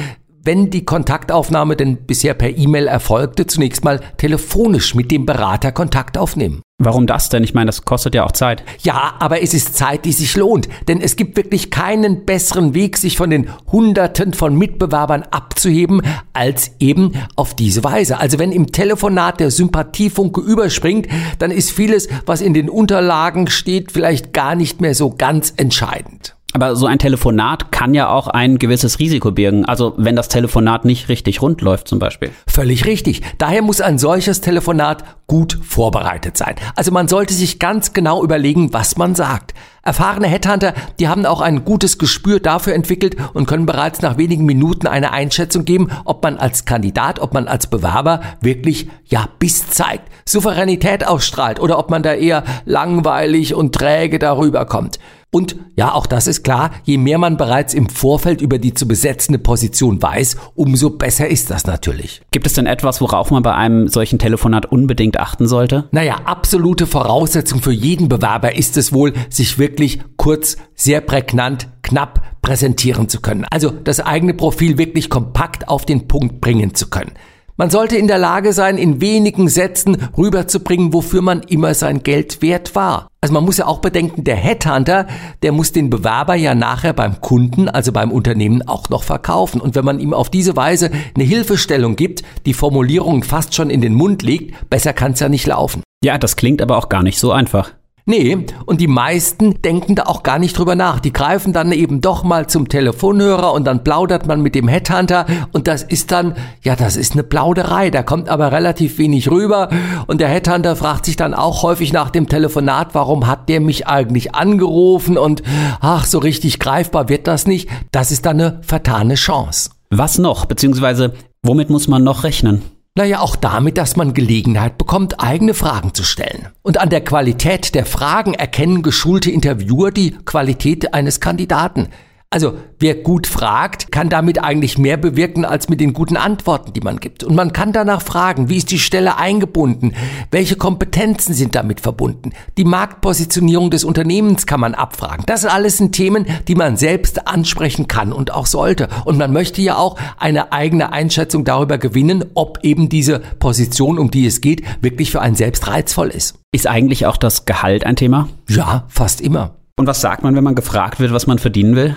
wenn 0.43 0.71
die 0.71 0.85
Kontaktaufnahme 0.85 1.77
denn 1.77 1.99
bisher 2.07 2.35
per 2.35 2.57
E-Mail 2.57 2.87
erfolgte, 2.87 3.47
zunächst 3.47 3.85
mal 3.85 4.01
telefonisch 4.17 4.95
mit 4.95 5.11
dem 5.11 5.27
Berater 5.27 5.73
Kontakt 5.73 6.17
aufnehmen. 6.17 6.63
Warum 6.81 7.09
das 7.09 7.29
denn? 7.29 7.43
Ich 7.43 7.55
meine, 7.55 7.67
das 7.67 7.85
kostet 7.85 8.15
ja 8.15 8.25
auch 8.25 8.31
Zeit. 8.31 8.63
Ja, 8.83 9.15
aber 9.19 9.43
es 9.43 9.53
ist 9.53 9.77
Zeit, 9.77 10.05
die 10.05 10.13
sich 10.13 10.37
lohnt. 10.37 10.69
Denn 10.87 11.01
es 11.01 11.17
gibt 11.17 11.37
wirklich 11.37 11.71
keinen 11.71 12.25
besseren 12.25 12.73
Weg, 12.73 12.97
sich 12.97 13.17
von 13.17 13.31
den 13.31 13.51
Hunderten 13.73 14.33
von 14.33 14.57
Mitbewerbern 14.57 15.25
abzuheben, 15.25 16.03
als 16.33 16.71
eben 16.79 17.15
auf 17.35 17.57
diese 17.57 17.83
Weise. 17.83 18.21
Also 18.21 18.39
wenn 18.39 18.53
im 18.53 18.71
Telefonat 18.71 19.41
der 19.41 19.51
Sympathiefunke 19.51 20.41
überspringt, 20.41 21.09
dann 21.41 21.51
ist 21.51 21.73
vieles, 21.73 22.09
was 22.27 22.41
in 22.41 22.55
den 22.55 22.71
Unterlagen 22.71 23.49
steht, 23.49 23.91
vielleicht 23.91 24.33
gar 24.33 24.55
nicht 24.55 24.81
mehr 24.81 24.95
so 24.95 25.11
ganz 25.11 25.53
entscheidend. 25.57 26.38
Aber 26.61 26.75
so 26.75 26.87
ein 26.87 26.99
Telefonat 26.99 27.71
kann 27.71 27.95
ja 27.95 28.09
auch 28.09 28.27
ein 28.27 28.59
gewisses 28.59 28.99
Risiko 28.99 29.31
birgen. 29.31 29.65
Also 29.65 29.95
wenn 29.97 30.17
das 30.17 30.27
Telefonat 30.27 30.85
nicht 30.85 31.09
richtig 31.09 31.41
rund 31.41 31.61
läuft 31.61 31.87
zum 31.87 32.01
Beispiel. 32.01 32.33
Völlig 32.49 32.85
richtig. 32.85 33.23
Daher 33.39 33.63
muss 33.63 33.81
ein 33.81 33.97
solches 33.97 34.41
Telefonat 34.41 35.05
gut 35.29 35.57
vorbereitet 35.63 36.37
sein. 36.37 36.57
Also 36.75 36.91
man 36.91 37.07
sollte 37.07 37.33
sich 37.33 37.61
ganz 37.61 37.93
genau 37.93 38.25
überlegen, 38.25 38.73
was 38.73 38.97
man 38.97 39.15
sagt. 39.15 39.55
Erfahrene 39.85 40.27
Headhunter, 40.27 40.75
die 40.99 41.07
haben 41.07 41.25
auch 41.27 41.41
ein 41.41 41.65
gutes 41.65 41.97
Gespür 41.97 42.41
dafür 42.41 42.75
entwickelt 42.75 43.15
und 43.35 43.47
können 43.47 43.65
bereits 43.65 44.03
nach 44.03 44.19
wenigen 44.19 44.45
Minuten 44.45 44.89
eine 44.89 45.13
Einschätzung 45.13 45.65
geben, 45.65 45.91
ob 46.05 46.25
man 46.25 46.39
als 46.39 46.65
Kandidat, 46.65 47.21
ob 47.21 47.35
man 47.35 47.47
als 47.47 47.69
Bewerber 47.69 48.21
wirklich 48.41 48.91
ja 49.05 49.29
Biss 49.39 49.71
zeigt, 49.71 50.11
Souveränität 50.25 51.07
ausstrahlt 51.07 51.61
oder 51.61 51.79
ob 51.79 51.89
man 51.89 52.03
da 52.03 52.15
eher 52.15 52.43
langweilig 52.65 53.55
und 53.55 53.75
träge 53.75 54.19
darüber 54.19 54.67
kommt. 54.67 54.99
Und 55.31 55.57
ja, 55.77 55.93
auch 55.93 56.07
das 56.07 56.27
ist 56.27 56.43
klar, 56.43 56.71
je 56.85 56.97
mehr 56.97 57.19
man 57.19 57.37
bereits 57.37 57.75
im 57.75 57.91
Vorfeld 57.91 58.41
über 58.41 58.59
die 58.59 58.73
zu 58.73 58.89
besetzende 58.89 59.39
Position 59.39 60.01
weiß, 60.01 60.39
umso 60.55 60.91
besser 60.91 61.29
ist 61.29 61.51
das 61.51 61.67
natürlich. 61.67 62.23
Gibt 62.31 62.47
es 62.47 62.55
denn 62.55 62.67
etwas, 62.67 63.03
worauf 63.03 63.31
man 63.31 63.43
bei 63.43 63.55
einem 63.55 63.89
solchen 63.89 64.19
Telefonat 64.19 64.67
unbedingt 64.67 65.21
achten 65.21 65.47
sollte? 65.47 65.87
Naja, 65.91 66.23
absolute 66.25 66.87
Voraussetzung 66.87 67.61
für 67.61 67.73
jeden 67.73 68.09
Bewerber 68.09 68.57
ist 68.57 68.79
es 68.79 68.93
wohl, 68.93 69.13
sich 69.29 69.59
wirklich 69.59 70.01
kurz, 70.17 70.57
sehr 70.75 71.03
prägnant, 71.03 71.69
knapp 71.83 72.23
präsentieren 72.41 73.11
zu 73.11 73.21
können. 73.21 73.45
Also 73.51 73.71
das 73.71 74.01
eigene 74.01 74.33
Profil 74.33 74.79
wirklich 74.79 75.11
kompakt 75.11 75.69
auf 75.69 75.85
den 75.85 76.09
Punkt 76.09 76.41
bringen 76.41 76.75
zu 76.75 76.89
können. 76.89 77.13
Man 77.61 77.71
sollte 77.71 77.97
in 77.97 78.07
der 78.07 78.19
Lage 78.19 78.53
sein, 78.53 78.79
in 78.79 79.01
wenigen 79.01 79.49
Sätzen 79.49 79.97
rüberzubringen, 80.17 80.93
wofür 80.93 81.23
man 81.23 81.43
immer 81.43 81.75
sein 81.75 82.05
Geld 82.05 82.41
wert 82.41 82.77
war. 82.77 83.09
Also 83.21 83.35
man 83.35 83.45
muss 83.45 83.57
ja 83.57 83.67
auch 83.67 83.81
bedenken, 83.81 84.23
der 84.23 84.37
Headhunter, 84.37 85.09
der 85.43 85.51
muss 85.51 85.73
den 85.73 85.91
Bewerber 85.91 86.37
ja 86.37 86.55
nachher 86.55 86.93
beim 86.93 87.21
Kunden, 87.21 87.69
also 87.69 87.91
beim 87.91 88.13
Unternehmen 88.13 88.63
auch 88.63 88.91
noch 88.91 89.03
verkaufen. 89.03 89.61
Und 89.61 89.75
wenn 89.75 89.85
man 89.85 89.99
ihm 89.99 90.15
auf 90.15 90.31
diese 90.31 90.55
Weise 90.55 90.93
eine 91.17 91.25
Hilfestellung 91.25 91.97
gibt, 91.97 92.23
die 92.47 92.55
Formulierungen 92.55 93.25
fast 93.25 93.57
schon 93.57 93.71
in 93.71 93.81
den 93.81 93.95
Mund 93.95 94.23
legt, 94.23 94.71
besser 94.71 94.93
kann 94.93 95.15
es 95.15 95.21
ja 95.21 95.29
nicht 95.29 95.49
laufen. 95.49 95.83
Ja, 96.05 96.17
das 96.17 96.37
klingt 96.37 96.63
aber 96.63 96.79
auch 96.79 96.89
gar 96.89 97.03
nicht 97.03 97.19
so 97.19 97.33
einfach. 97.33 97.73
Nee, 98.09 98.39
und 98.65 98.81
die 98.81 98.87
meisten 98.87 99.61
denken 99.61 99.95
da 99.95 100.05
auch 100.05 100.23
gar 100.23 100.39
nicht 100.39 100.57
drüber 100.57 100.75
nach. 100.75 100.99
Die 100.99 101.13
greifen 101.13 101.53
dann 101.53 101.73
eben 101.73 102.01
doch 102.01 102.25
mal 102.25 102.47
zum 102.47 102.67
Telefonhörer 102.67 103.53
und 103.53 103.67
dann 103.67 103.85
plaudert 103.85 104.27
man 104.27 104.41
mit 104.41 104.55
dem 104.55 104.67
Headhunter 104.67 105.27
und 105.53 105.69
das 105.69 105.83
ist 105.83 106.11
dann, 106.11 106.35
ja, 106.63 106.75
das 106.75 106.97
ist 106.97 107.13
eine 107.13 107.23
Plauderei. 107.23 107.91
Da 107.91 108.03
kommt 108.03 108.31
aber 108.31 108.51
relativ 108.51 108.97
wenig 108.97 109.31
rüber 109.31 109.69
und 110.07 110.23
der 110.23 110.29
Headhunter 110.29 110.75
fragt 110.75 111.05
sich 111.05 111.17
dann 111.17 111.35
auch 111.35 111.63
häufig 111.63 111.93
nach 111.93 112.09
dem 112.09 112.31
Telefonat, 112.31 112.95
warum 112.95 113.27
hat 113.27 113.51
der 113.51 113.61
mich 113.61 113.89
eigentlich 113.89 114.35
angerufen 114.35 115.19
und 115.19 115.43
ach, 115.83 116.07
so 116.07 116.19
richtig 116.19 116.61
greifbar 116.61 117.11
wird 117.11 117.27
das 117.27 117.47
nicht. 117.47 117.69
Das 117.93 118.11
ist 118.11 118.25
dann 118.25 118.41
eine 118.41 118.61
vertane 118.63 119.17
Chance. 119.17 119.69
Was 119.91 120.17
noch, 120.17 120.47
beziehungsweise 120.47 121.13
womit 121.43 121.69
muss 121.69 121.89
man 121.89 122.05
noch 122.05 122.25
rechnen? 122.25 122.63
Naja, 122.99 123.21
auch 123.21 123.37
damit, 123.37 123.79
dass 123.79 123.95
man 123.95 124.13
Gelegenheit 124.13 124.77
bekommt, 124.77 125.21
eigene 125.21 125.55
Fragen 125.55 125.95
zu 125.95 126.03
stellen. 126.03 126.49
Und 126.63 126.79
an 126.79 126.91
der 126.91 127.01
Qualität 127.01 127.77
der 127.77 127.87
Fragen 127.87 128.35
erkennen 128.35 128.83
geschulte 128.83 129.31
Interviewer 129.31 129.93
die 129.93 130.17
Qualität 130.25 130.95
eines 130.95 131.21
Kandidaten. 131.21 131.91
Also 132.31 132.59
wer 132.79 132.95
gut 132.95 133.27
fragt, 133.27 133.91
kann 133.91 134.11
damit 134.11 134.45
eigentlich 134.45 134.77
mehr 134.77 134.99
bewirken 134.99 135.47
als 135.47 135.71
mit 135.71 135.81
den 135.81 135.95
guten 135.95 136.19
Antworten, 136.19 136.75
die 136.75 136.83
man 136.83 137.01
gibt. 137.01 137.25
Und 137.25 137.35
man 137.35 137.55
kann 137.55 137.73
danach 137.73 138.03
fragen, 138.03 138.51
wie 138.51 138.59
ist 138.59 138.71
die 138.71 138.79
Stelle 138.79 139.17
eingebunden, 139.17 139.95
welche 140.31 140.57
Kompetenzen 140.57 141.33
sind 141.33 141.55
damit 141.55 141.81
verbunden, 141.81 142.33
die 142.59 142.67
Marktpositionierung 142.67 143.71
des 143.71 143.83
Unternehmens 143.83 144.47
kann 144.47 144.61
man 144.61 144.75
abfragen. 144.75 145.25
Das 145.25 145.47
alles 145.47 145.79
sind 145.79 145.93
Themen, 145.93 146.27
die 146.49 146.55
man 146.55 146.77
selbst 146.77 147.27
ansprechen 147.27 147.89
kann 147.89 148.13
und 148.13 148.31
auch 148.31 148.47
sollte. 148.47 148.89
Und 149.07 149.17
man 149.17 149.33
möchte 149.33 149.63
ja 149.63 149.77
auch 149.77 149.99
eine 150.19 150.53
eigene 150.53 150.93
Einschätzung 150.93 151.47
darüber 151.47 151.79
gewinnen, 151.79 152.27
ob 152.35 152.59
eben 152.63 152.91
diese 152.91 153.21
Position, 153.39 153.99
um 153.99 154.11
die 154.11 154.27
es 154.27 154.43
geht, 154.43 154.63
wirklich 154.83 155.11
für 155.11 155.23
einen 155.23 155.35
selbst 155.35 155.67
reizvoll 155.67 156.09
ist. 156.09 156.35
Ist 156.53 156.67
eigentlich 156.67 157.07
auch 157.07 157.17
das 157.17 157.47
Gehalt 157.47 157.87
ein 157.87 157.97
Thema? 157.97 158.29
Ja, 158.51 158.85
fast 158.89 159.23
immer. 159.23 159.55
Und 159.79 159.87
was 159.87 160.03
sagt 160.03 160.25
man, 160.25 160.35
wenn 160.35 160.45
man 160.45 160.57
gefragt 160.57 161.01
wird, 161.01 161.13
was 161.13 161.27
man 161.27 161.39
verdienen 161.39 161.77
will? 161.77 161.97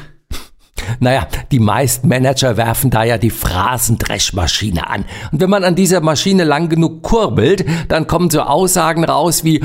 Naja, 1.00 1.28
die 1.52 1.60
meisten 1.60 2.08
Manager 2.08 2.58
werfen 2.58 2.90
da 2.90 3.04
ja 3.04 3.18
die 3.18 3.30
Phrasendreschmaschine 3.30 4.90
an. 4.90 5.06
Und 5.32 5.40
wenn 5.42 5.50
man 5.50 5.64
an 5.64 5.76
dieser 5.76 6.02
Maschine 6.02 6.44
lang 6.44 6.70
genug 6.70 7.04
kurbelt, 7.04 7.66
dann 7.88 8.08
kommen 8.08 8.30
so 8.30 8.42
Aussagen 8.42 9.04
raus 9.04 9.44
wie, 9.44 9.62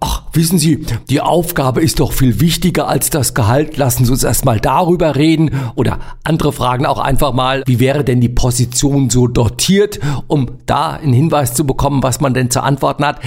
ach, 0.00 0.22
wissen 0.32 0.58
Sie, 0.58 0.86
die 1.10 1.20
Aufgabe 1.20 1.80
ist 1.80 2.00
doch 2.00 2.12
viel 2.12 2.40
wichtiger 2.40 2.88
als 2.88 3.10
das 3.10 3.34
Gehalt, 3.34 3.76
lassen 3.76 4.04
Sie 4.04 4.12
uns 4.12 4.24
erstmal 4.24 4.60
darüber 4.60 5.16
reden. 5.16 5.50
Oder 5.74 5.98
andere 6.24 6.52
fragen 6.52 6.86
auch 6.86 6.98
einfach 6.98 7.32
mal, 7.32 7.62
wie 7.66 7.80
wäre 7.80 8.04
denn 8.04 8.20
die 8.20 8.28
Position 8.28 9.10
so 9.10 9.26
dotiert, 9.26 10.00
um 10.26 10.58
da 10.66 10.90
einen 10.90 11.12
Hinweis 11.12 11.54
zu 11.54 11.66
bekommen, 11.66 12.02
was 12.02 12.20
man 12.20 12.34
denn 12.34 12.50
zu 12.50 12.62
antworten 12.62 13.04
hat 13.04 13.20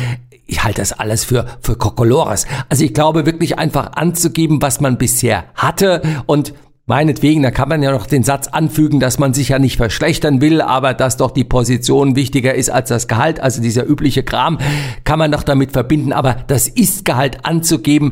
ich 0.48 0.63
halte 0.63 0.82
das 0.82 0.94
alles 0.94 1.24
für, 1.24 1.46
für 1.62 1.75
Kokolores. 1.75 2.46
Also 2.70 2.84
ich 2.84 2.94
glaube 2.94 3.25
wirklich 3.25 3.58
einfach 3.58 3.94
anzugeben, 3.94 4.62
was 4.62 4.80
man 4.80 4.98
bisher 4.98 5.46
hatte 5.56 6.01
und 6.27 6.54
Meinetwegen, 6.88 7.42
da 7.42 7.50
kann 7.50 7.68
man 7.68 7.82
ja 7.82 7.92
noch 7.92 8.06
den 8.06 8.22
Satz 8.22 8.48
anfügen, 8.48 9.00
dass 9.00 9.18
man 9.18 9.34
sich 9.34 9.50
ja 9.50 9.58
nicht 9.58 9.77
verschlechtern 9.77 10.39
will, 10.39 10.62
aber 10.62 10.94
dass 10.94 11.18
doch 11.18 11.32
die 11.32 11.44
Position 11.44 12.15
wichtiger 12.15 12.54
ist 12.54 12.70
als 12.70 12.89
das 12.89 13.08
Gehalt, 13.08 13.39
also 13.39 13.60
dieser 13.60 13.88
übliche 13.88 14.22
Kram, 14.22 14.60
kann 15.04 15.18
man 15.18 15.32
noch 15.32 15.42
damit 15.42 15.72
verbinden, 15.72 16.13
aber 16.13 16.36
das 16.46 16.68
Ist-Gehalt 16.68 17.44
anzugeben, 17.44 18.12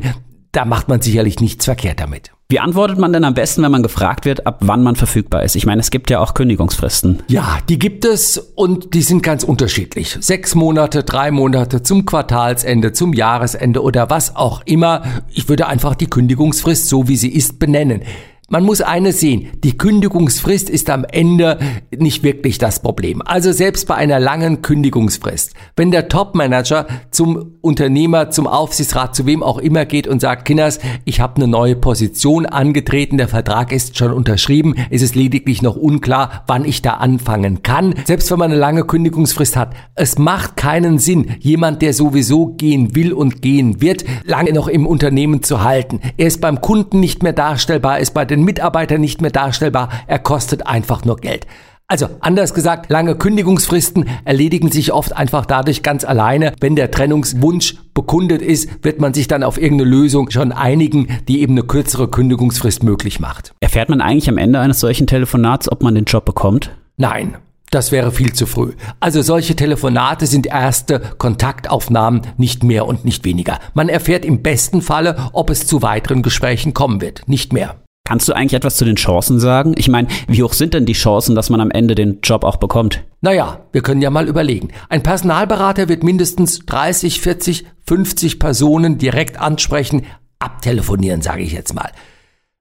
da 0.50 0.64
macht 0.64 0.88
man 0.88 1.00
sicherlich 1.00 1.38
nichts 1.38 1.66
verkehrt 1.66 2.00
damit. 2.00 2.32
Wie 2.48 2.58
antwortet 2.58 2.98
man 2.98 3.12
denn 3.12 3.24
am 3.24 3.34
besten, 3.34 3.62
wenn 3.62 3.70
man 3.70 3.84
gefragt 3.84 4.24
wird, 4.24 4.44
ab 4.44 4.58
wann 4.60 4.82
man 4.82 4.96
verfügbar 4.96 5.44
ist? 5.44 5.54
Ich 5.54 5.66
meine, 5.66 5.80
es 5.80 5.90
gibt 5.90 6.10
ja 6.10 6.18
auch 6.18 6.34
Kündigungsfristen. 6.34 7.22
Ja, 7.28 7.58
die 7.68 7.78
gibt 7.78 8.04
es 8.04 8.38
und 8.38 8.92
die 8.94 9.02
sind 9.02 9.22
ganz 9.22 9.44
unterschiedlich. 9.44 10.18
Sechs 10.20 10.56
Monate, 10.56 11.04
drei 11.04 11.30
Monate 11.30 11.82
zum 11.82 12.06
Quartalsende, 12.06 12.92
zum 12.92 13.12
Jahresende 13.12 13.82
oder 13.82 14.10
was 14.10 14.34
auch 14.34 14.62
immer. 14.66 15.04
Ich 15.30 15.48
würde 15.48 15.68
einfach 15.68 15.94
die 15.94 16.06
Kündigungsfrist 16.06 16.88
so 16.88 17.06
wie 17.06 17.16
sie 17.16 17.30
ist 17.30 17.60
benennen. 17.60 18.02
Man 18.50 18.62
muss 18.62 18.82
eines 18.82 19.20
sehen, 19.20 19.48
die 19.64 19.78
Kündigungsfrist 19.78 20.68
ist 20.68 20.90
am 20.90 21.06
Ende 21.10 21.58
nicht 21.96 22.22
wirklich 22.22 22.58
das 22.58 22.82
Problem. 22.82 23.22
Also 23.22 23.52
selbst 23.52 23.88
bei 23.88 23.94
einer 23.94 24.20
langen 24.20 24.60
Kündigungsfrist, 24.60 25.54
wenn 25.76 25.90
der 25.90 26.08
Topmanager 26.08 26.86
zum 27.10 27.54
Unternehmer, 27.62 28.28
zum 28.28 28.46
Aufsichtsrat, 28.46 29.16
zu 29.16 29.24
wem 29.24 29.42
auch 29.42 29.56
immer 29.56 29.86
geht 29.86 30.06
und 30.06 30.20
sagt, 30.20 30.44
Kinders, 30.44 30.78
ich 31.06 31.20
habe 31.20 31.36
eine 31.36 31.46
neue 31.46 31.74
Position 31.74 32.44
angetreten, 32.44 33.16
der 33.16 33.28
Vertrag 33.28 33.72
ist 33.72 33.96
schon 33.96 34.12
unterschrieben, 34.12 34.74
ist 34.90 35.00
es 35.00 35.14
lediglich 35.14 35.62
noch 35.62 35.76
unklar, 35.76 36.44
wann 36.46 36.66
ich 36.66 36.82
da 36.82 36.94
anfangen 36.94 37.62
kann. 37.62 37.94
Selbst 38.04 38.30
wenn 38.30 38.38
man 38.38 38.50
eine 38.50 38.60
lange 38.60 38.84
Kündigungsfrist 38.84 39.56
hat, 39.56 39.72
es 39.94 40.18
macht 40.18 40.58
keinen 40.58 40.98
Sinn, 40.98 41.34
jemand, 41.40 41.80
der 41.80 41.94
sowieso 41.94 42.48
gehen 42.48 42.94
will 42.94 43.14
und 43.14 43.40
gehen 43.40 43.80
wird, 43.80 44.04
lange 44.26 44.52
noch 44.52 44.68
im 44.68 44.86
Unternehmen 44.86 45.42
zu 45.42 45.64
halten. 45.64 46.00
Er 46.18 46.26
ist 46.26 46.42
beim 46.42 46.60
Kunden 46.60 47.00
nicht 47.00 47.22
mehr 47.22 47.32
darstellbar, 47.32 48.00
ist 48.00 48.12
bei 48.12 48.26
den 48.26 48.33
Mitarbeitern 48.42 49.00
nicht 49.00 49.20
mehr 49.20 49.30
darstellbar, 49.30 49.90
er 50.06 50.18
kostet 50.18 50.66
einfach 50.66 51.04
nur 51.04 51.16
Geld. 51.16 51.46
Also 51.86 52.08
anders 52.20 52.54
gesagt, 52.54 52.90
lange 52.90 53.14
Kündigungsfristen 53.14 54.08
erledigen 54.24 54.70
sich 54.70 54.92
oft 54.92 55.14
einfach 55.14 55.44
dadurch 55.44 55.82
ganz 55.82 56.04
alleine. 56.04 56.54
Wenn 56.58 56.76
der 56.76 56.90
Trennungswunsch 56.90 57.76
bekundet 57.92 58.40
ist, 58.40 58.82
wird 58.82 59.00
man 59.00 59.12
sich 59.12 59.28
dann 59.28 59.42
auf 59.42 59.60
irgendeine 59.60 59.90
Lösung 59.90 60.30
schon 60.30 60.50
einigen, 60.50 61.08
die 61.28 61.42
eben 61.42 61.52
eine 61.52 61.62
kürzere 61.62 62.08
Kündigungsfrist 62.08 62.82
möglich 62.82 63.20
macht. 63.20 63.52
Erfährt 63.60 63.90
man 63.90 64.00
eigentlich 64.00 64.30
am 64.30 64.38
Ende 64.38 64.60
eines 64.60 64.80
solchen 64.80 65.06
Telefonats, 65.06 65.70
ob 65.70 65.82
man 65.82 65.94
den 65.94 66.04
Job 66.04 66.24
bekommt? 66.24 66.70
Nein. 66.96 67.36
Das 67.70 67.90
wäre 67.90 68.12
viel 68.12 68.32
zu 68.32 68.46
früh. 68.46 68.72
Also 69.00 69.20
solche 69.20 69.56
Telefonate 69.56 70.26
sind 70.26 70.46
erste 70.46 71.00
Kontaktaufnahmen, 71.18 72.22
nicht 72.36 72.62
mehr 72.62 72.86
und 72.86 73.04
nicht 73.04 73.24
weniger. 73.24 73.58
Man 73.74 73.88
erfährt 73.88 74.24
im 74.24 74.42
besten 74.42 74.80
Falle, 74.80 75.16
ob 75.32 75.50
es 75.50 75.66
zu 75.66 75.82
weiteren 75.82 76.22
Gesprächen 76.22 76.72
kommen 76.72 77.00
wird, 77.00 77.22
nicht 77.26 77.52
mehr. 77.52 77.76
Kannst 78.06 78.28
du 78.28 78.34
eigentlich 78.34 78.52
etwas 78.52 78.76
zu 78.76 78.84
den 78.84 78.96
Chancen 78.96 79.40
sagen? 79.40 79.74
Ich 79.78 79.88
meine, 79.88 80.08
wie 80.28 80.42
hoch 80.42 80.52
sind 80.52 80.74
denn 80.74 80.84
die 80.84 80.92
Chancen, 80.92 81.34
dass 81.34 81.48
man 81.48 81.62
am 81.62 81.70
Ende 81.70 81.94
den 81.94 82.18
Job 82.22 82.44
auch 82.44 82.56
bekommt? 82.56 83.02
Naja, 83.22 83.66
wir 83.72 83.80
können 83.80 84.02
ja 84.02 84.10
mal 84.10 84.28
überlegen. 84.28 84.68
Ein 84.90 85.02
Personalberater 85.02 85.88
wird 85.88 86.02
mindestens 86.02 86.58
30, 86.66 87.22
40, 87.22 87.64
50 87.86 88.38
Personen 88.38 88.98
direkt 88.98 89.40
ansprechen, 89.40 90.04
abtelefonieren, 90.38 91.22
sage 91.22 91.44
ich 91.44 91.52
jetzt 91.52 91.74
mal. 91.74 91.92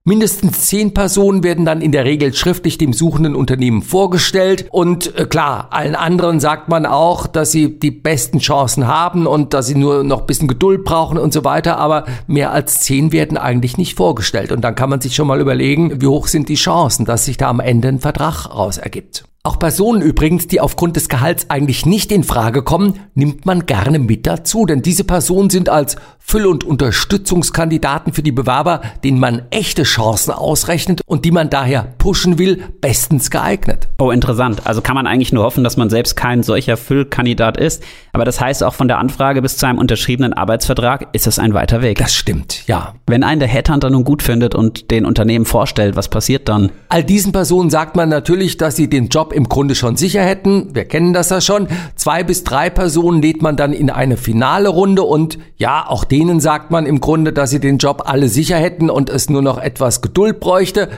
Mindestens 0.05 0.65
zehn 0.67 0.93
Personen 0.93 1.45
werden 1.45 1.63
dann 1.63 1.79
in 1.79 1.93
der 1.93 2.03
Regel 2.03 2.33
schriftlich 2.33 2.77
dem 2.77 2.91
suchenden 2.91 3.35
Unternehmen 3.35 3.81
vorgestellt. 3.81 4.65
Und 4.69 5.17
äh, 5.17 5.25
klar, 5.25 5.69
allen 5.69 5.95
anderen 5.95 6.41
sagt 6.41 6.67
man 6.67 6.85
auch, 6.85 7.25
dass 7.25 7.51
sie 7.51 7.79
die 7.79 7.91
besten 7.91 8.39
Chancen 8.39 8.85
haben 8.85 9.27
und 9.27 9.53
dass 9.53 9.67
sie 9.67 9.75
nur 9.75 10.03
noch 10.03 10.19
ein 10.19 10.25
bisschen 10.25 10.49
Geduld 10.49 10.83
brauchen 10.83 11.17
und 11.17 11.31
so 11.31 11.45
weiter, 11.45 11.77
aber 11.77 12.03
mehr 12.27 12.51
als 12.51 12.81
zehn 12.81 13.13
werden 13.13 13.37
eigentlich 13.37 13.77
nicht 13.77 13.95
vorgestellt. 13.95 14.51
Und 14.51 14.59
dann 14.59 14.75
kann 14.75 14.89
man 14.89 14.99
sich 14.99 15.15
schon 15.15 15.27
mal 15.27 15.39
überlegen, 15.39 16.01
wie 16.01 16.07
hoch 16.07 16.27
sind 16.27 16.49
die 16.49 16.55
Chancen, 16.55 17.05
dass 17.05 17.23
sich 17.23 17.37
da 17.37 17.47
am 17.47 17.61
Ende 17.61 17.87
ein 17.87 18.01
Vertrag 18.01 18.53
raus 18.53 18.79
ergibt. 18.79 19.23
Auch 19.45 19.59
Personen 19.59 20.01
übrigens, 20.01 20.47
die 20.47 20.61
aufgrund 20.61 20.95
des 20.95 21.09
Gehalts 21.09 21.49
eigentlich 21.49 21.85
nicht 21.85 22.13
in 22.13 22.23
Frage 22.23 22.61
kommen, 22.61 22.99
nimmt 23.13 23.45
man 23.45 23.65
gerne 23.65 23.99
mit 23.99 24.25
dazu, 24.25 24.65
denn 24.65 24.81
diese 24.81 25.03
Personen 25.03 25.49
sind 25.49 25.67
als 25.67 25.97
Füll- 26.25 26.47
und 26.47 26.63
Unterstützungskandidaten 26.63 28.11
für 28.11 28.23
die 28.23 28.31
Bewerber, 28.31 28.81
denen 29.03 29.19
man 29.19 29.43
echte 29.51 29.83
Chancen 29.83 30.31
ausrechnet 30.31 31.01
und 31.05 31.25
die 31.25 31.31
man 31.31 31.51
daher 31.51 31.83
pushen 31.99 32.39
will, 32.39 32.63
bestens 32.81 33.29
geeignet. 33.29 33.89
Oh, 33.99 34.09
interessant. 34.09 34.65
Also 34.65 34.81
kann 34.81 34.95
man 34.95 35.05
eigentlich 35.05 35.31
nur 35.31 35.43
hoffen, 35.43 35.63
dass 35.63 35.77
man 35.77 35.91
selbst 35.91 36.15
kein 36.15 36.41
solcher 36.41 36.75
Füllkandidat 36.75 37.57
ist. 37.57 37.83
Aber 38.13 38.25
das 38.25 38.41
heißt 38.41 38.63
auch 38.63 38.73
von 38.73 38.87
der 38.87 38.97
Anfrage 38.97 39.41
bis 39.41 39.57
zu 39.57 39.67
einem 39.67 39.77
unterschriebenen 39.77 40.33
Arbeitsvertrag 40.33 41.09
ist 41.11 41.27
es 41.27 41.37
ein 41.37 41.53
weiter 41.53 41.81
Weg. 41.81 41.99
Das 41.99 42.15
stimmt, 42.15 42.65
ja. 42.67 42.95
Wenn 43.05 43.23
einen 43.23 43.39
der 43.39 43.49
Headhunter 43.49 43.91
nun 43.91 44.03
gut 44.03 44.23
findet 44.23 44.55
und 44.55 44.89
den 44.89 45.05
Unternehmen 45.05 45.45
vorstellt, 45.45 45.95
was 45.95 46.07
passiert 46.07 46.49
dann? 46.49 46.71
All 46.89 47.03
diesen 47.03 47.31
Personen 47.31 47.69
sagt 47.69 47.95
man 47.95 48.09
natürlich, 48.09 48.57
dass 48.57 48.75
sie 48.75 48.89
den 48.89 49.09
Job 49.09 49.33
im 49.33 49.49
Grunde 49.49 49.75
schon 49.75 49.97
sicher 49.97 50.23
hätten. 50.23 50.73
Wir 50.73 50.85
kennen 50.85 51.13
das 51.13 51.29
ja 51.29 51.41
schon. 51.41 51.67
Zwei 51.95 52.23
bis 52.23 52.43
drei 52.43 52.69
Personen 52.69 53.21
lädt 53.21 53.41
man 53.41 53.55
dann 53.55 53.73
in 53.73 53.89
eine 53.89 54.17
finale 54.17 54.69
Runde 54.69 55.03
und 55.03 55.37
ja, 55.57 55.85
auch 55.87 56.05
denen 56.13 56.39
sagt 56.39 56.69
man 56.69 56.85
im 56.85 56.99
Grunde, 56.99 57.33
dass 57.33 57.49
sie 57.49 57.59
den 57.59 57.79
Job 57.79 58.03
alle 58.05 58.29
sicher 58.29 58.55
hätten 58.55 58.91
und 58.91 59.09
es 59.09 59.31
nur 59.31 59.41
noch 59.41 59.57
etwas 59.57 60.03
Geduld 60.03 60.39
bräuchte. 60.39 60.89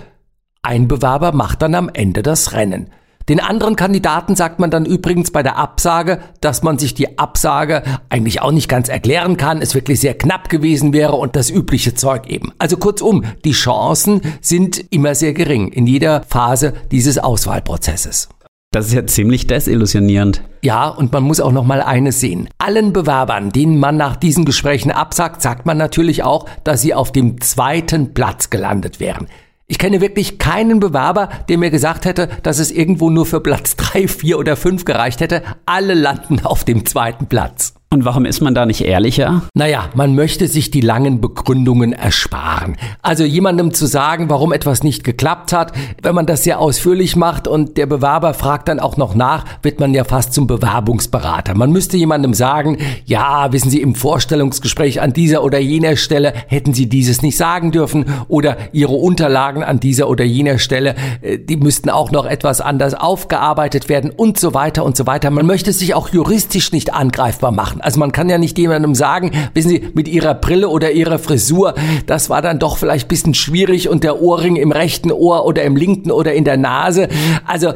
Ein 0.62 0.90
Bewerber 0.90 1.32
macht 1.32 1.62
dann 1.62 1.74
am 1.74 1.90
Ende 1.94 2.22
das 2.22 2.52
Rennen. 2.52 2.90
Den 3.30 3.40
anderen 3.40 3.78
Kandidaten 3.78 4.36
sagt 4.36 4.60
man 4.60 4.72
dann 4.72 4.86
übrigens 4.86 5.32
bei 5.32 5.42
der 5.42 5.58
Absage, 5.58 6.20
dass 6.42 6.64
man 6.64 6.78
sich 6.78 6.96
die 6.96 7.18
Absage 7.18 7.84
eigentlich 8.10 8.42
auch 8.42 8.52
nicht 8.52 8.68
ganz 8.68 8.90
erklären 8.90 9.38
kann, 9.38 9.62
es 9.62 9.74
wirklich 9.74 10.02
sehr 10.02 10.16
knapp 10.16 10.50
gewesen 10.50 10.92
wäre 10.92 11.14
und 11.14 11.38
das 11.38 11.50
übliche 11.50 11.94
Zeug 11.94 12.28
eben. 12.28 12.52
Also 12.60 12.76
kurzum, 12.76 13.24
die 13.46 13.54
Chancen 13.54 14.20
sind 14.42 14.92
immer 14.92 15.16
sehr 15.16 15.32
gering 15.32 15.70
in 15.70 15.88
jeder 15.88 16.24
Phase 16.24 16.74
dieses 16.92 17.20
Auswahlprozesses. 17.20 18.28
Das 18.76 18.88
ist 18.88 18.94
ja 18.94 19.08
ziemlich 19.08 19.48
desillusionierend. 19.48 20.42
Ja, 20.62 20.90
und 20.90 21.14
man 21.14 21.24
muss 21.24 21.40
auch 21.40 21.54
noch 21.54 21.64
mal 21.64 21.82
eines 21.82 22.20
sehen. 22.20 22.50
Allen 22.58 22.92
Bewerbern, 22.92 23.50
denen 23.50 23.80
man 23.80 23.96
nach 23.96 24.18
diesen 24.18 24.44
Gesprächen 24.44 24.92
absagt, 24.92 25.42
sagt 25.42 25.66
man 25.66 25.78
natürlich 25.78 26.24
auch, 26.24 26.46
dass 26.66 26.82
sie 26.82 26.94
auf 26.94 27.14
dem 27.14 27.40
zweiten 27.40 28.14
Platz 28.14 28.50
gelandet 28.50 29.00
wären. 29.00 29.28
Ich 29.68 29.80
kenne 29.80 30.02
wirklich 30.02 30.40
keinen 30.40 30.82
Bewerber, 30.82 31.30
der 31.48 31.58
mir 31.58 31.72
gesagt 31.72 32.04
hätte, 32.04 32.28
dass 32.44 32.60
es 32.60 32.70
irgendwo 32.70 33.10
nur 33.10 33.26
für 33.26 33.40
Platz 33.40 33.76
drei, 33.78 34.10
vier 34.10 34.38
oder 34.38 34.58
fünf 34.58 34.84
gereicht 34.84 35.22
hätte. 35.22 35.42
Alle 35.66 35.94
landen 35.94 36.42
auf 36.44 36.66
dem 36.66 36.86
zweiten 36.86 37.28
Platz. 37.28 37.76
Und 37.96 38.04
warum 38.04 38.26
ist 38.26 38.42
man 38.42 38.54
da 38.54 38.66
nicht 38.66 38.82
ehrlicher? 38.82 39.44
Naja, 39.54 39.86
man 39.94 40.16
möchte 40.16 40.50
sich 40.50 40.70
die 40.70 40.82
langen 40.82 41.22
Begründungen 41.22 41.94
ersparen. 41.94 42.76
Also 43.02 43.24
jemandem 43.24 43.74
zu 43.74 43.86
sagen, 43.86 44.30
warum 44.30 44.52
etwas 44.52 44.84
nicht 44.84 45.06
geklappt 45.06 45.54
hat, 45.54 45.72
wenn 46.02 46.14
man 46.14 46.26
das 46.26 46.44
sehr 46.44 46.60
ausführlich 46.60 47.16
macht 47.16 47.48
und 47.48 47.78
der 47.78 47.86
Bewerber 47.86 48.34
fragt 48.34 48.68
dann 48.68 48.82
auch 48.82 48.98
noch 48.98 49.16
nach, 49.16 49.46
wird 49.62 49.80
man 49.80 49.94
ja 49.94 50.04
fast 50.04 50.34
zum 50.34 50.46
Bewerbungsberater. 50.46 51.56
Man 51.56 51.72
müsste 51.72 51.96
jemandem 51.96 52.34
sagen, 52.34 52.80
ja, 53.06 53.54
wissen 53.54 53.70
Sie, 53.70 53.80
im 53.80 53.96
Vorstellungsgespräch 53.96 55.00
an 55.00 55.14
dieser 55.14 55.42
oder 55.42 55.60
jener 55.60 55.96
Stelle 55.96 56.34
hätten 56.48 56.74
Sie 56.74 56.90
dieses 56.90 57.22
nicht 57.22 57.38
sagen 57.38 57.72
dürfen 57.72 58.04
oder 58.28 58.58
Ihre 58.74 58.96
Unterlagen 58.96 59.64
an 59.64 59.80
dieser 59.80 60.10
oder 60.10 60.26
jener 60.26 60.60
Stelle, 60.60 60.96
äh, 61.22 61.38
die 61.38 61.56
müssten 61.56 61.90
auch 61.90 62.12
noch 62.12 62.26
etwas 62.26 62.60
anders 62.60 62.94
aufgearbeitet 62.94 63.88
werden 63.88 64.12
und 64.12 64.38
so 64.38 64.54
weiter 64.54 64.84
und 64.84 64.98
so 64.98 65.08
weiter. 65.08 65.30
Man 65.30 65.46
möchte 65.46 65.72
sich 65.72 65.94
auch 65.94 66.10
juristisch 66.10 66.74
nicht 66.74 66.94
angreifbar 66.94 67.54
machen. 67.54 67.80
Also 67.86 68.00
man 68.00 68.12
kann 68.12 68.30
ja 68.30 68.40
nicht 68.40 68.58
jemandem 68.58 68.96
sagen, 68.96 69.32
wissen 69.54 69.70
Sie, 69.70 69.90
mit 69.94 70.08
Ihrer 70.08 70.34
Brille 70.34 70.70
oder 70.70 70.92
Ihrer 70.92 71.20
Frisur, 71.20 71.76
das 72.08 72.32
war 72.32 72.42
dann 72.42 72.58
doch 72.58 72.78
vielleicht 72.78 73.08
bisschen 73.08 73.36
schwierig 73.36 73.90
und 73.90 74.04
der 74.04 74.22
Ohrring 74.22 74.56
im 74.56 74.72
rechten 74.72 75.12
Ohr 75.12 75.46
oder 75.46 75.62
im 75.64 75.76
linken 75.76 76.10
oder 76.10 76.34
in 76.34 76.46
der 76.46 76.58
Nase. 76.58 77.10
Also 77.46 77.74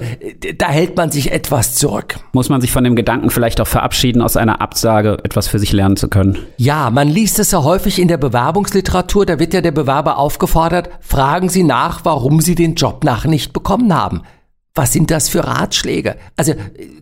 da 0.58 0.68
hält 0.68 0.98
man 0.98 1.12
sich 1.12 1.32
etwas 1.32 1.76
zurück. 1.76 2.16
Muss 2.34 2.50
man 2.50 2.60
sich 2.60 2.72
von 2.72 2.84
dem 2.84 2.96
Gedanken 2.96 3.30
vielleicht 3.30 3.62
auch 3.62 3.68
verabschieden, 3.68 4.24
aus 4.24 4.36
einer 4.36 4.62
Absage 4.62 5.20
etwas 5.24 5.48
für 5.48 5.60
sich 5.60 5.74
lernen 5.74 5.96
zu 5.96 6.08
können? 6.08 6.40
Ja, 6.58 6.90
man 6.90 7.08
liest 7.08 7.38
es 7.38 7.52
ja 7.52 7.64
häufig 7.64 8.00
in 8.00 8.08
der 8.08 8.18
Bewerbungsliteratur, 8.18 9.28
da 9.28 9.38
wird 9.38 9.54
ja 9.54 9.62
der 9.62 9.72
Bewerber 9.72 10.18
aufgefordert, 10.18 10.90
fragen 11.02 11.50
Sie 11.50 11.64
nach, 11.64 12.04
warum 12.04 12.42
Sie 12.42 12.56
den 12.56 12.74
Job 12.74 13.04
nach 13.04 13.26
nicht 13.26 13.54
bekommen 13.54 13.96
haben. 13.96 14.24
Was 14.80 14.94
sind 14.94 15.12
das 15.12 15.28
für 15.28 15.44
Ratschläge? 15.44 16.16
Also 16.38 16.54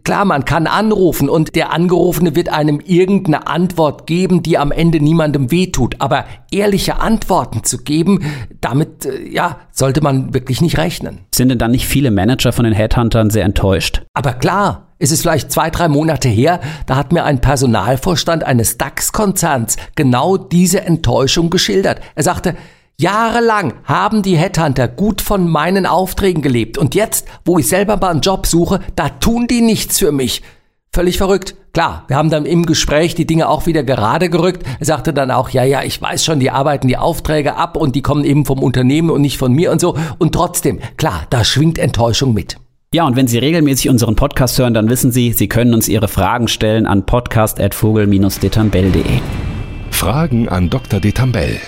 klar, 0.03 0.25
man 0.25 0.46
kann 0.46 0.65
anrufen 0.65 1.29
und 1.29 1.55
der 1.55 1.72
Angerufene 1.72 2.36
wird 2.36 2.50
einem 2.50 2.79
irgendeine 2.79 3.46
Antwort 3.46 4.07
geben, 4.07 4.41
die 4.41 4.57
am 4.57 4.72
Ende 4.72 5.00
niemandem 5.00 5.51
wehtut. 5.51 5.93
Aber 6.00 6.25
ehrliche 6.50 7.00
Antworten 7.00 7.63
zu 7.63 7.77
geben, 7.77 8.24
damit 8.62 9.05
äh, 9.05 9.29
ja 9.29 9.57
sollte 9.72 10.01
man 10.01 10.34
wirklich 10.34 10.60
nicht 10.60 10.79
rechnen. 10.79 11.19
Sind 11.36 11.50
denn 11.50 11.60
dann 11.60 11.69
nicht 11.69 11.86
viele 11.86 12.10
Manager 12.10 12.51
von 12.51 12.65
den 12.65 12.74
Headhuntern 12.74 13.29
sehr 13.29 13.46
enttäuscht? 13.46 14.01
Aber 14.15 14.34
klar, 14.34 14.88
es 14.98 15.12
ist 15.12 15.22
vielleicht 15.22 15.51
zwei, 15.51 15.69
drei 15.69 15.88
Monate 15.88 16.29
her, 16.29 16.60
da 16.88 16.96
hat 16.96 17.13
mir 17.13 17.25
ein 17.25 17.41
Personalvorstand 17.41 18.43
eines 18.43 18.79
DAX-Konzerns 18.79 19.77
genau 19.93 20.38
diese 20.38 20.81
Enttäuschung 20.81 21.51
geschildert. 21.51 22.01
Er 22.15 22.24
sagte, 22.24 22.55
Jahrelang 23.00 23.74
haben 23.84 24.24
die 24.24 24.38
Headhunter 24.38 24.88
gut 24.88 25.22
von 25.22 25.48
meinen 25.48 25.86
Aufträgen 25.86 26.42
gelebt 26.42 26.80
und 26.80 26.96
jetzt, 26.96 27.27
wo 27.46 27.60
ich 27.60 27.68
selber 27.68 27.98
mal 27.98 28.10
einen 28.10 28.22
Job 28.22 28.48
suche, 28.48 28.80
da 28.96 29.10
tun 29.10 29.46
die 29.46 29.62
nichts 29.62 30.00
für 30.00 30.12
mich. 30.12 30.42
Völlig 30.92 31.20
verrückt. 31.20 31.56
Klar, 31.74 32.06
wir 32.08 32.16
haben 32.16 32.32
dann 32.32 32.48
im 32.48 32.66
Gespräch 32.66 33.13
die 33.13 33.27
Dinge 33.27 33.50
auch 33.50 33.68
wieder 33.68 33.84
gerade 33.84 34.32
gerückt. 34.32 34.66
Er 34.80 34.86
sagte 34.88 35.13
dann 35.13 35.30
auch, 35.30 35.51
ja, 35.51 35.63
ja, 35.63 35.84
ich 35.84 36.01
weiß 36.01 36.25
schon, 36.25 36.39
die 36.39 36.50
arbeiten 36.50 36.88
die 36.88 36.98
Aufträge 36.98 37.56
ab 37.56 37.77
und 37.77 37.96
die 37.96 38.01
kommen 38.01 38.24
eben 38.24 38.46
vom 38.46 38.63
Unternehmen 38.63 39.12
und 39.12 39.22
nicht 39.22 39.38
von 39.38 39.54
mir 39.54 39.72
und 39.72 39.80
so. 39.80 39.96
Und 40.18 40.34
trotzdem, 40.34 40.80
klar, 40.98 41.27
da 41.30 41.44
schwingt 41.44 41.77
Enttäuschung 41.77 42.34
mit. 42.34 42.58
Ja, 42.96 43.06
und 43.06 43.16
wenn 43.16 43.27
Sie 43.27 43.38
regelmäßig 43.38 43.92
unseren 43.92 44.16
Podcast 44.16 44.58
hören, 44.58 44.74
dann 44.74 44.89
wissen 44.89 45.12
Sie, 45.12 45.34
Sie 45.34 45.48
können 45.48 45.75
uns 45.75 45.88
Ihre 45.88 46.08
Fragen 46.08 46.48
stellen 46.48 46.88
an 46.88 47.06
podcast.vogel-detambell.de. 47.06 49.20
Fragen 49.92 50.50
an 50.50 50.72
Dr. 50.72 51.00
Detambell. 51.00 51.60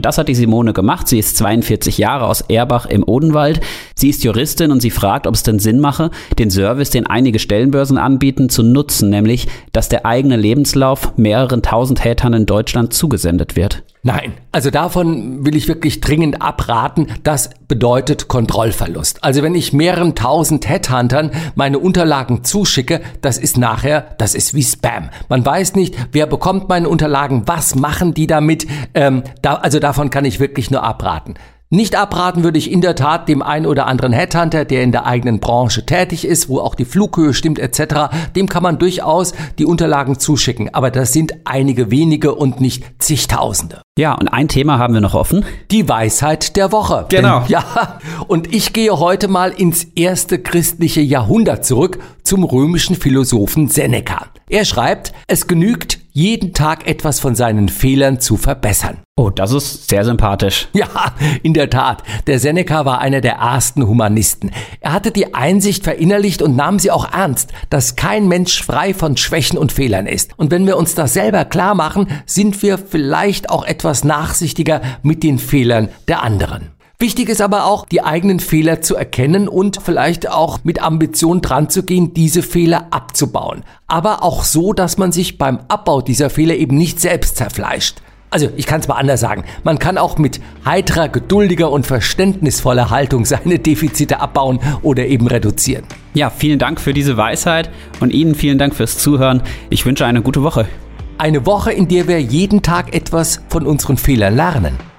Und 0.00 0.06
das 0.06 0.16
hat 0.16 0.28
die 0.28 0.34
Simone 0.34 0.72
gemacht. 0.72 1.08
Sie 1.08 1.18
ist 1.18 1.36
42 1.36 1.98
Jahre 1.98 2.24
aus 2.24 2.40
Erbach 2.40 2.86
im 2.86 3.06
Odenwald. 3.06 3.60
Sie 4.00 4.08
ist 4.08 4.24
Juristin 4.24 4.72
und 4.72 4.80
sie 4.80 4.90
fragt, 4.90 5.26
ob 5.26 5.34
es 5.34 5.42
denn 5.42 5.58
Sinn 5.58 5.78
mache, 5.78 6.10
den 6.38 6.50
Service, 6.50 6.88
den 6.88 7.06
einige 7.06 7.38
Stellenbörsen 7.38 7.98
anbieten, 7.98 8.48
zu 8.48 8.62
nutzen, 8.62 9.10
nämlich, 9.10 9.46
dass 9.72 9.90
der 9.90 10.06
eigene 10.06 10.38
Lebenslauf 10.38 11.18
mehreren 11.18 11.60
tausend 11.60 12.02
Hatern 12.02 12.32
in 12.32 12.46
Deutschland 12.46 12.94
zugesendet 12.94 13.56
wird. 13.56 13.82
Nein, 14.02 14.32
also 14.52 14.70
davon 14.70 15.44
will 15.44 15.54
ich 15.54 15.68
wirklich 15.68 16.00
dringend 16.00 16.40
abraten. 16.40 17.08
Das 17.24 17.50
bedeutet 17.68 18.28
Kontrollverlust. 18.28 19.22
Also 19.22 19.42
wenn 19.42 19.54
ich 19.54 19.74
mehreren 19.74 20.14
tausend 20.14 20.66
Headhuntern 20.66 21.32
meine 21.54 21.78
Unterlagen 21.78 22.42
zuschicke, 22.42 23.02
das 23.20 23.36
ist 23.36 23.58
nachher, 23.58 24.14
das 24.16 24.34
ist 24.34 24.54
wie 24.54 24.62
Spam. 24.62 25.10
Man 25.28 25.44
weiß 25.44 25.74
nicht, 25.74 25.94
wer 26.12 26.26
bekommt 26.26 26.70
meine 26.70 26.88
Unterlagen, 26.88 27.42
was 27.44 27.74
machen 27.74 28.14
die 28.14 28.26
damit. 28.26 28.66
Ähm, 28.94 29.24
da, 29.42 29.56
also 29.56 29.78
davon 29.78 30.08
kann 30.08 30.24
ich 30.24 30.40
wirklich 30.40 30.70
nur 30.70 30.82
abraten. 30.82 31.34
Nicht 31.72 31.94
abraten 31.94 32.42
würde 32.42 32.58
ich 32.58 32.68
in 32.68 32.80
der 32.80 32.96
Tat 32.96 33.28
dem 33.28 33.42
einen 33.42 33.64
oder 33.64 33.86
anderen 33.86 34.12
Headhunter, 34.12 34.64
der 34.64 34.82
in 34.82 34.90
der 34.90 35.06
eigenen 35.06 35.38
Branche 35.38 35.86
tätig 35.86 36.24
ist, 36.24 36.48
wo 36.48 36.58
auch 36.58 36.74
die 36.74 36.84
Flughöhe 36.84 37.32
stimmt 37.32 37.60
etc., 37.60 38.10
dem 38.34 38.48
kann 38.48 38.64
man 38.64 38.80
durchaus 38.80 39.34
die 39.56 39.66
Unterlagen 39.66 40.18
zuschicken. 40.18 40.74
Aber 40.74 40.90
das 40.90 41.12
sind 41.12 41.32
einige 41.44 41.92
wenige 41.92 42.34
und 42.34 42.60
nicht 42.60 42.82
zigtausende. 42.98 43.82
Ja, 43.96 44.14
und 44.14 44.26
ein 44.26 44.48
Thema 44.48 44.80
haben 44.80 44.94
wir 44.94 45.00
noch 45.00 45.14
offen. 45.14 45.44
Die 45.70 45.88
Weisheit 45.88 46.56
der 46.56 46.72
Woche. 46.72 47.06
Genau. 47.08 47.42
Denn, 47.42 47.48
ja, 47.50 48.00
und 48.26 48.52
ich 48.52 48.72
gehe 48.72 48.98
heute 48.98 49.28
mal 49.28 49.50
ins 49.50 49.84
erste 49.94 50.40
christliche 50.40 51.02
Jahrhundert 51.02 51.64
zurück 51.64 52.00
zum 52.24 52.42
römischen 52.42 52.96
Philosophen 52.96 53.68
Seneca. 53.68 54.26
Er 54.48 54.64
schreibt, 54.64 55.12
es 55.28 55.46
genügt, 55.46 55.99
jeden 56.12 56.52
Tag 56.52 56.86
etwas 56.86 57.20
von 57.20 57.34
seinen 57.34 57.68
Fehlern 57.68 58.20
zu 58.20 58.36
verbessern. 58.36 58.98
Oh, 59.16 59.30
das 59.30 59.52
ist 59.52 59.88
sehr 59.88 60.04
sympathisch. 60.04 60.68
Ja, 60.72 60.88
in 61.42 61.54
der 61.54 61.68
Tat. 61.68 62.02
Der 62.26 62.38
Seneca 62.38 62.84
war 62.84 63.00
einer 63.00 63.20
der 63.20 63.34
ersten 63.34 63.86
Humanisten. 63.86 64.50
Er 64.80 64.92
hatte 64.92 65.10
die 65.10 65.34
Einsicht 65.34 65.84
verinnerlicht 65.84 66.42
und 66.42 66.56
nahm 66.56 66.78
sie 66.78 66.90
auch 66.90 67.12
ernst, 67.12 67.52
dass 67.68 67.96
kein 67.96 68.28
Mensch 68.28 68.62
frei 68.62 68.94
von 68.94 69.16
Schwächen 69.16 69.58
und 69.58 69.72
Fehlern 69.72 70.06
ist. 70.06 70.32
Und 70.38 70.50
wenn 70.50 70.66
wir 70.66 70.76
uns 70.76 70.94
das 70.94 71.12
selber 71.12 71.44
klar 71.44 71.74
machen, 71.74 72.06
sind 72.26 72.62
wir 72.62 72.78
vielleicht 72.78 73.50
auch 73.50 73.64
etwas 73.64 74.04
nachsichtiger 74.04 74.80
mit 75.02 75.22
den 75.22 75.38
Fehlern 75.38 75.88
der 76.08 76.22
anderen. 76.22 76.70
Wichtig 77.02 77.30
ist 77.30 77.40
aber 77.40 77.64
auch, 77.64 77.86
die 77.86 78.02
eigenen 78.02 78.40
Fehler 78.40 78.82
zu 78.82 78.94
erkennen 78.94 79.48
und 79.48 79.80
vielleicht 79.82 80.28
auch 80.28 80.58
mit 80.64 80.82
Ambition 80.82 81.40
dran 81.40 81.70
zu 81.70 81.82
gehen, 81.82 82.12
diese 82.12 82.42
Fehler 82.42 82.88
abzubauen. 82.90 83.64
Aber 83.86 84.22
auch 84.22 84.44
so, 84.44 84.74
dass 84.74 84.98
man 84.98 85.10
sich 85.10 85.38
beim 85.38 85.60
Abbau 85.68 86.02
dieser 86.02 86.28
Fehler 86.28 86.56
eben 86.56 86.76
nicht 86.76 87.00
selbst 87.00 87.38
zerfleischt. 87.38 88.02
Also, 88.28 88.50
ich 88.54 88.66
kann 88.66 88.80
es 88.80 88.86
mal 88.86 88.96
anders 88.96 89.18
sagen. 89.18 89.44
Man 89.64 89.78
kann 89.78 89.96
auch 89.96 90.18
mit 90.18 90.42
heiterer, 90.66 91.08
geduldiger 91.08 91.72
und 91.72 91.86
verständnisvoller 91.86 92.90
Haltung 92.90 93.24
seine 93.24 93.58
Defizite 93.58 94.20
abbauen 94.20 94.60
oder 94.82 95.06
eben 95.06 95.26
reduzieren. 95.26 95.84
Ja, 96.12 96.28
vielen 96.28 96.58
Dank 96.58 96.82
für 96.82 96.92
diese 96.92 97.16
Weisheit 97.16 97.70
und 98.00 98.12
Ihnen 98.12 98.34
vielen 98.34 98.58
Dank 98.58 98.74
fürs 98.74 98.98
Zuhören. 98.98 99.42
Ich 99.70 99.86
wünsche 99.86 100.04
eine 100.04 100.20
gute 100.20 100.42
Woche. 100.42 100.68
Eine 101.16 101.46
Woche, 101.46 101.72
in 101.72 101.88
der 101.88 102.08
wir 102.08 102.20
jeden 102.20 102.60
Tag 102.60 102.94
etwas 102.94 103.40
von 103.48 103.66
unseren 103.66 103.96
Fehlern 103.96 104.36
lernen. 104.36 104.89